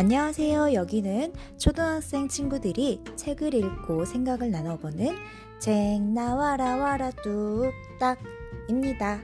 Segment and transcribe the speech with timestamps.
[0.00, 0.72] 안녕하세요.
[0.72, 5.14] 여기는 초등학생 친구들이 책을 읽고 생각을 나눠보는
[5.58, 9.20] 쟁 나와라 와라 뚝딱입니다.